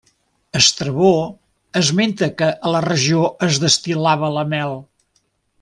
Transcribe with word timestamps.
Estrabó 0.59 1.11
esmenta 1.81 2.31
que 2.39 2.49
a 2.69 2.73
la 2.77 2.83
regió 2.89 3.29
es 3.49 3.63
destil·lava 3.67 4.35
la 4.41 4.49
mel. 4.57 4.79